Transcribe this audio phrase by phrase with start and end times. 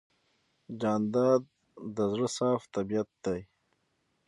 [0.81, 1.43] جانداد
[1.95, 3.39] د زړه صاف طبیعت دی.